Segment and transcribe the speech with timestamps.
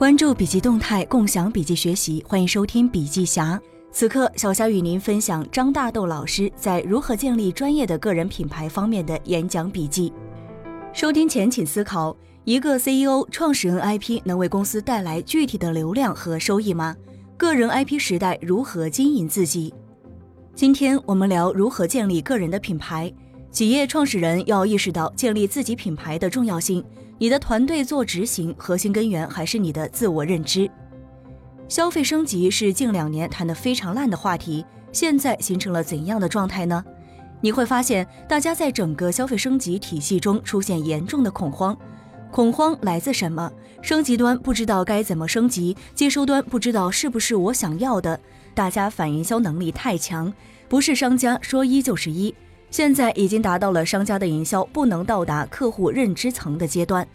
[0.00, 3.60] 关注笔记动态，共享笔记学习，欢迎收听笔记侠。
[3.92, 10.10] 此刻，小霞与您分享张大豆老师在如何建立专业的个人品牌方面的演讲笔记。
[10.94, 16.96] 收听前请思考：一个 CEO 创始人 IP 能为公司带来具体的流量和收益吗？
[17.36, 19.74] 个人 IP 时代如何经营自己？
[20.54, 23.12] 今天我们聊如何建立个人的品牌。
[23.50, 26.82] 企业创始人要意识到建立自己品牌的重要性。
[27.20, 30.70] 你的团队做执行，核心根源还是你的自我认知。
[31.68, 36.82] 消费升级是近两年谈得非常烂的话题，现在形成了怎样的状态呢？
[37.42, 41.76] 你会发现，大家在整个消费升级体系中出现严重的恐慌。
[42.30, 43.52] 恐慌来自什么？
[43.82, 48.18] 升级端不知道该怎么升级，接收端不知道是不是我想要的。
[48.54, 50.32] 大家反营销能力太强，
[50.70, 52.34] 不是商家说一就是一。
[52.70, 57.06] 现在已经达到了商家的营销不能到达客户认知层的阶段。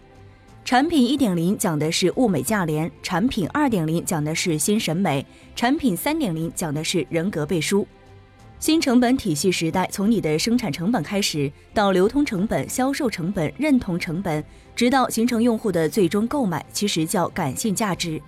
[0.66, 5.26] 产品一点零讲的是物美价廉，产品二点零讲的是新审美，
[5.56, 7.88] 产品三点零讲的是人格背书。
[8.60, 14.44] 新成本体系时代，从你的生产成本开始，到流通成本、销售成本、认同成本，
[14.76, 18.20] 直到形成用户的最终购买，其实叫感性价值。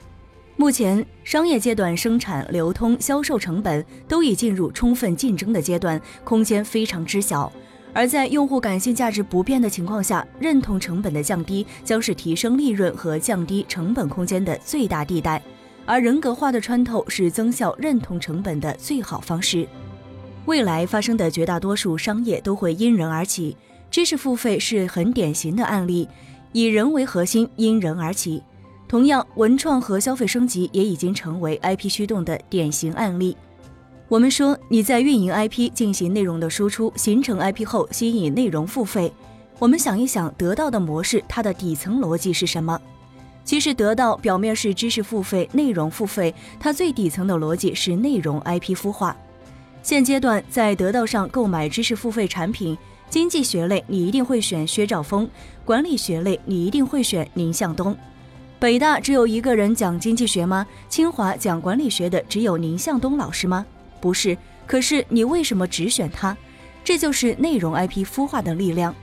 [0.60, 7.52] 目前，商业阶段生产、流通、销售成本都已进入充分竞争的阶段，空间非常之小。
[7.94, 15.40] 而在用户感性价值不变的情况下，认同成本的降低将是提升利润和降低成本空间的最大地带。
[15.86, 19.68] 而人格化的穿透是增效认同成本的最好方式。
[20.46, 23.56] 未来发生的绝大多数商业都会因人而起，
[23.92, 26.10] 知识付费是很典型的案例，
[26.52, 28.42] 以人为核心，因人而起。
[28.88, 33.36] 同样，文创和消费升级也已经成为 IP 驱动的典型案例。
[34.08, 39.12] 我们说，你在运营 IP 进行内容的输出，形成 IP 后吸引内容付费。
[39.60, 42.80] 我们想一想，得到的模式，它的底层逻辑是什么？
[43.44, 49.18] 其实，得到表面是知识付费、内容付费，它最底层的逻辑是内容 IP 孵化。
[49.84, 52.78] 现阶段在得到上购买知识付费产品，
[53.10, 55.30] 经济学类你一定会选薛兆丰，
[55.66, 57.94] 管理学类你一定会选宁向东。
[58.60, 60.66] 北大只有一个人讲经济学吗？
[60.90, 63.64] 清华讲管理学的只有宁向东老师吗？
[64.02, 64.36] 不是。
[64.66, 66.36] 可是你为什么只选他？
[66.84, 68.96] 这就是内容 IP 孵化的力量。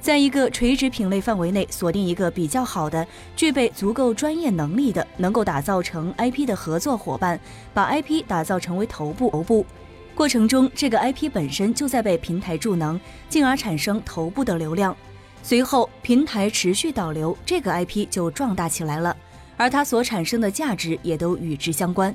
[0.00, 3.06] 在一个垂直品类范围内锁定一个比较好的、
[3.36, 7.38] 具备足够专业能力的、能够打造成 IP 的合作伙伴，
[7.74, 9.30] 把 IP 打造成为头部。
[9.30, 9.66] 头部
[10.14, 14.96] 过程中，这个 IP 本身就在被平台助能，进而产生头部的流量。
[15.42, 19.16] 随后，平台持续导流，这个 IP 就壮大起来了，
[19.56, 22.14] 而它所产生的价值也都与之相关。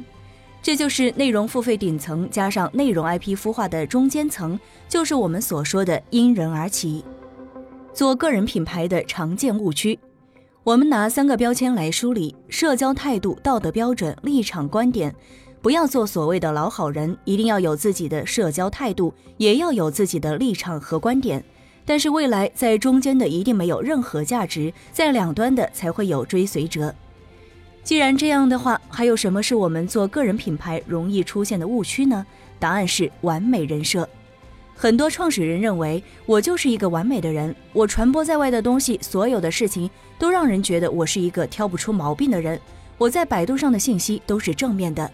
[0.62, 4.58] 这就是内容付费顶层加上内容 IP 孵化的中间层，
[4.88, 7.04] 就是我们所说的因人而起。
[7.94, 10.00] 做个人品牌的常见误区，
[10.64, 15.14] 我们拿三个标签来梳理：社交态度、道德标准、立场观点。
[15.62, 21.44] 不要做所谓的老好人，一定要有自己的社交态度，也要有自己的立场和观点。
[21.86, 26.94] 但是未来在中间的一定没有任何价值，在两端的才会有追随者。
[27.84, 32.26] 既然这样的话，还有什么是我们做个人品牌容易出现的误区呢？
[32.58, 34.08] 答案是完美人设。
[34.76, 42.60] 很多创始人认为我就是一个完美的人，我传播在外的东西，所有的事情都让人觉得我是一个挑不出毛病的人。
[42.98, 45.12] 我在百度上的信息都是正面的。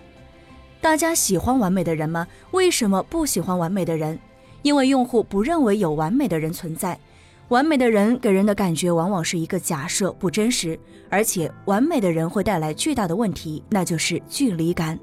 [0.79, 2.27] 大家喜欢完美的人吗？
[2.51, 4.17] 为什么不喜欢完美的人？
[4.61, 6.99] 因为用户不认为有完美的人存在，
[7.47, 14.99] 完美的人给人的感觉往往是一个假设，不真实，而且完美的人会带来巨大的问题，那就是距离感。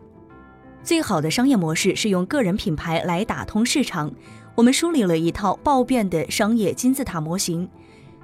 [0.83, 4.13] 最好的商业模式是用个人品牌来打通市场。
[4.55, 7.69] 我们梳理了一套爆变的商业金字塔模型。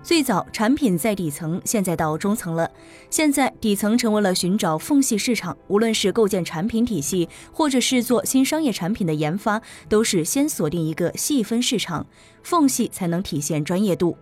[0.02, 2.68] 最早产品在底层，现在到中层了。
[3.08, 12.04] 现在底层成为了寻找缝隙市场，无论是构建产品体系，或者是做新商业产品的研发，都是先锁定一个细分市场，
[12.42, 14.16] 缝隙才能体现专业度。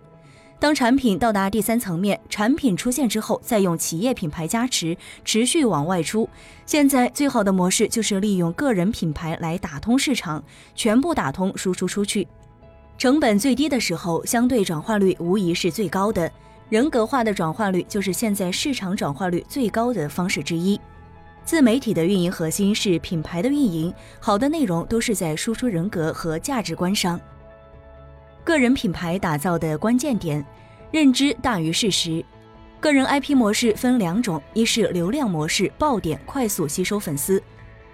[0.58, 4.94] 当产品到达第三层面，产品出现之后，再用企业品牌加持，
[5.24, 6.28] 持续往外出。
[6.66, 10.44] 现在最好的模式就是利用个人品牌来打通市场，
[10.74, 12.28] 全部打通，输出出去。
[13.00, 16.30] 成本最低的时候，相对转化率无疑是最高的。
[16.68, 20.78] 人格化的转化率就是现在市场转化率最高的方式之一。
[21.42, 27.18] 自媒体的运营核心是品牌的运营，好的内容都是在输出人格和价值观上。
[28.44, 30.44] 个人品牌打造的关键点，
[30.90, 32.22] 认知大于事实。
[32.80, 37.42] 个人 IP 模式分两种，一是流量模式，爆点，快速吸收粉丝。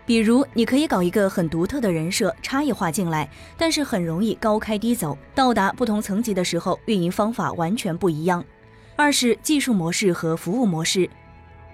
[0.06, 8.44] 比如，你可以搞一个很独特的人设，差异化进来，但是很容易高开低走，到达不同层级的时候，运营方法完全不一样。
[8.94, 11.10] 二是技术模式和服务模式，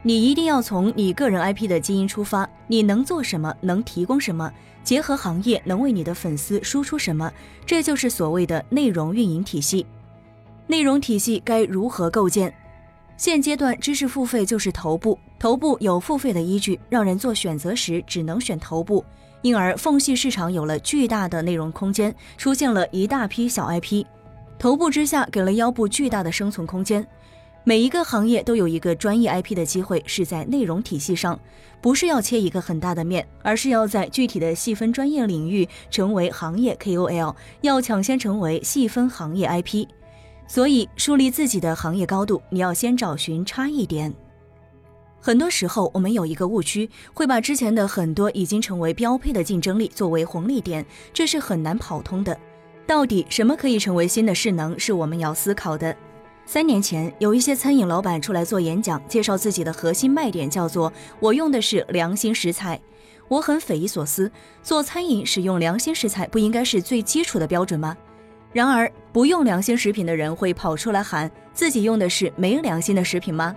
[0.02, 4.50] 你一定要从你个人 IP 的基因出发，你能做什么，能提供什么，
[4.82, 7.31] 结合行业能为你的粉丝输出什么，
[7.67, 9.87] 这就是所谓的内容运营体系。
[10.67, 12.52] 内容体系该如何构建？
[13.23, 19.05] 现阶段知识付费就是头部，头部有付费的依据，让人做选择时只能选头部，
[19.43, 24.05] 因而缝隙市场有了巨大的内容空间，出现了一大批小 IP。
[24.59, 27.07] 头部之下给了腰部巨大的生存空间。
[27.63, 31.39] 每一个行业都有一个专业 IP 的机会，是在内容体系上，
[31.81, 39.87] 不是要切一个很大的面，而是要在具体的细分专业领域成为行业 KOL，要抢先成为细分行业 IP。
[40.53, 44.13] 所以，树立自己的行业高度，你要先找寻差异点。
[45.19, 52.39] 很多时候，我们有一个误区，会把之前的很多已经成为标配的竞争力作为红利点，这是很难跑通的。
[52.87, 55.97] 到底什么可以成为新的势能，是我们要思考的。
[56.45, 62.79] 三年前，有一些餐饮老板出来做演讲，介绍自己的核心卖点，叫做“我用的是良心食材”。
[63.27, 64.31] 我很匪夷所思，
[64.63, 67.97] 做餐饮使用良心食材，不应该是最基础的标准吗？
[68.53, 73.57] 然而，不用良心食品的人会跑出来喊自己用的是没良心的食品吗？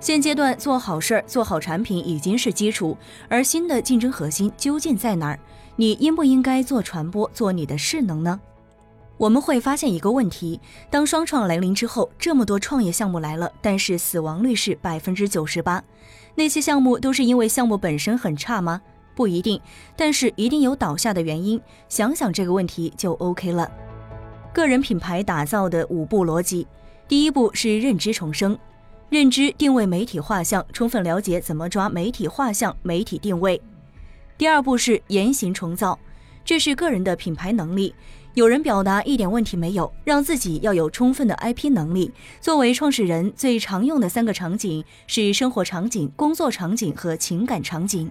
[0.00, 2.96] 现阶段做好事儿、做好产品已经是基础，
[3.28, 5.38] 而新的竞争核心究竟在哪儿？
[5.76, 8.38] 你应不应该做传播、做你的势能呢？
[9.16, 10.60] 我们会发现一个问题：
[10.90, 15.82] 当双创来临之后，这么多创业项目来了，但是死亡率是百分之九十八。
[16.34, 18.82] 那些项目都是因为项目本身很差吗？
[19.14, 19.60] 不一定，
[19.96, 21.60] 但是一定有倒下的原因。
[21.88, 23.70] 想想这个问题就 OK 了。
[24.54, 26.64] 个人品牌打造的五步逻辑：
[27.08, 28.56] 第一步是认知重生，
[29.10, 33.60] 认知定位媒体画像，充分了解怎么抓媒体画像、媒体定位。
[34.38, 35.98] 第二步是言行重造，
[36.44, 37.92] 这是个人的品牌能力。
[38.34, 42.12] 有人表达一点问题没有，让自己要有充分的 IP 能力。
[42.40, 48.08] 作为创始人，最常用的三个场景是生活场景、工作场景和情感场景。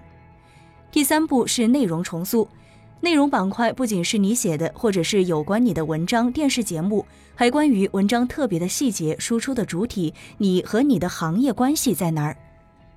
[0.92, 2.46] 第三步是内容重塑，
[3.04, 7.04] 内容板块不仅是你写的，或者是有关你的文章、电视节目，
[7.34, 12.34] 还关于文章特别的细节、输出的主体，你和你的行业关系在哪儿？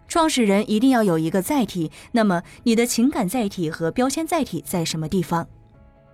[0.08, 5.46] 创始人一定要有一个载体，那么你的情感载体和标签载体在什么地方？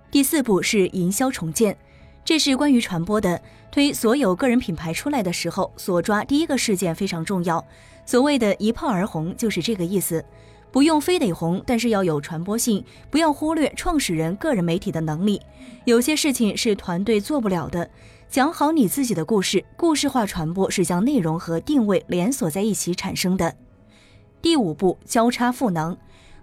[0.09, 1.77] 第四步是营销重建，
[2.25, 3.39] 这是关于传播的。
[3.71, 7.63] 推所有个人品牌出来的时候，所抓第一个事件非常重要。
[8.07, 10.25] 所谓的一炮而红，就是这个意思。
[10.73, 12.83] 不用非得红，但是要有传播性。
[13.11, 15.39] 不要忽略创始人个人媒体的能力。
[15.85, 17.87] 有些事情是团队做不了的。
[18.27, 23.53] 讲好你自己的故事，故事化传播是将内容和定位连锁在一起产生的。
[24.41, 25.95] 第五步交叉赋能，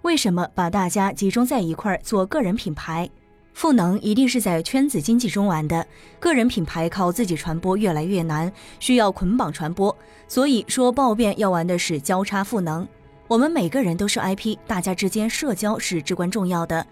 [0.03, 3.09] 为什么把大家集中在一块儿做个人品牌？
[3.53, 5.85] 赋能一定是在圈子经济中玩的，
[6.21, 8.49] 个人品牌靠自己传播越来越难，
[8.79, 9.93] 需要捆绑传播。
[10.29, 12.87] 所以说，暴变要玩的是交叉赋能。
[13.31, 16.85] 我们每个人都是 IP，大家之间社交是至关重要的。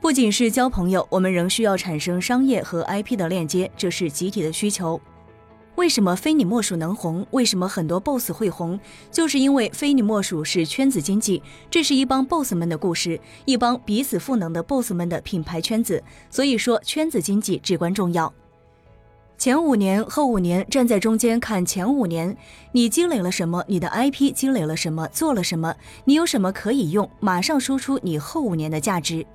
[0.00, 4.98] 不仅是交朋友，我们仍需要产生商业和 IP 的链接，这是集体的需求。
[5.74, 7.26] 为什么非你莫属能红？
[7.32, 8.80] 为什么很多 boss 会红？
[9.10, 16.02] 就是因为非你莫属是圈子经济，这是一帮 boss 们的故事，一帮彼此赋能的 boss 们的品牌圈子。
[16.30, 18.32] 所以说，圈子经济至关重要。
[19.42, 22.36] 前五年、后五年，站在中间看前五年，
[22.70, 23.64] 你积累了什么？
[23.66, 25.04] 你的 IP 积累了什么？
[25.08, 25.74] 做了什么？
[26.04, 27.10] 你有什么可以用？
[27.18, 29.26] 马上输出你后五年的价值。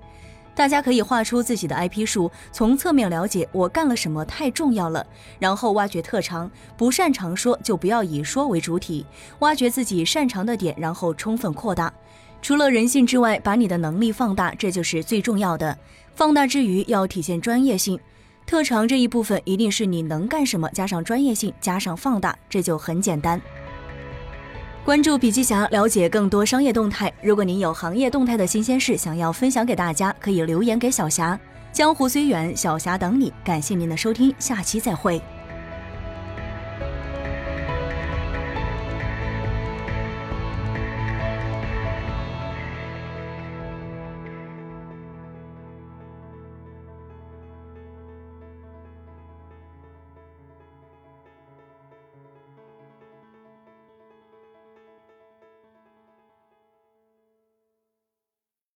[0.55, 5.05] 大家可以画出自己的 IP 树，从侧面了解我干了什么太重要了，
[5.39, 6.49] 然后挖掘特长。
[6.77, 9.05] 不擅长说就不要以说为主体，
[9.39, 11.93] 挖掘自己擅长的点，然后充分扩大。
[12.41, 15.77] 除了人性之外，把你的能力放大，这就是最重要的。
[16.15, 17.99] 放大之余要体现专业性，
[18.47, 23.39] 特长这一部分一定是你能干什么，加上专业性，加上放大，这就很简单。
[24.85, 27.11] 关注笔记侠，了解更多商业动态。
[27.21, 31.37] 如果您有行业动态的新鲜事想要分享给大家，可以留言给小霞。
[31.73, 33.33] 江湖虽远，小霞等你。
[33.43, 35.21] 感谢您的收听，下期再会。